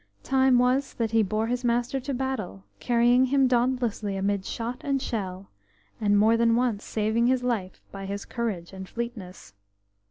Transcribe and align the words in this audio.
"Time 0.23 0.57
was 0.57 0.95
that 0.95 1.11
he 1.11 1.21
bore 1.21 1.45
his 1.45 1.63
master 1.63 1.99
to 1.99 2.11
battle, 2.11 2.63
carrying 2.79 3.25
him 3.25 3.47
dauntlessly 3.47 4.17
amid 4.17 4.43
shot 4.47 4.79
and 4.81 4.99
shell, 4.99 5.51
and 5.99 6.17
more 6.17 6.35
than 6.35 6.55
once 6.55 6.83
saving 6.83 7.27
his 7.27 7.43
life 7.43 7.83
by 7.91 8.07
his 8.07 8.25
courage 8.25 8.73
and 8.73 8.89
fleetness. 8.89 9.53